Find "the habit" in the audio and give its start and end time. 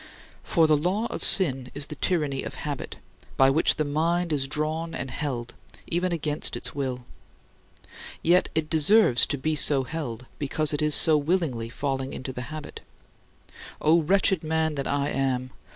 12.33-12.81